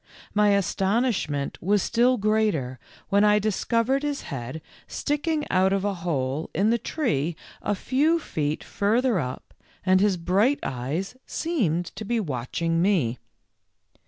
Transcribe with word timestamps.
My 0.33 0.53
astonishment 0.55 1.61
was 1.61 1.83
still 1.83 2.17
greater 2.17 2.79
when 3.09 3.23
I 3.23 3.37
dis 3.37 3.63
covered 3.63 4.01
his 4.01 4.23
head 4.33 4.59
sticking 4.87 5.45
out 5.51 5.71
of 5.71 5.85
a 5.85 5.93
hole 5.93 6.49
in 6.55 6.71
the 6.71 6.79
tree 6.79 7.35
a 7.61 7.75
few 7.75 8.17
feet 8.17 8.63
further 8.63 9.19
up 9.19 9.53
and 9.85 10.01
his 10.01 10.17
bright 10.17 10.57
eyes 10.63 11.15
seemed 11.27 11.85
to 11.95 12.03
be 12.03 12.19
watching 12.19 12.81
me. 12.81 13.19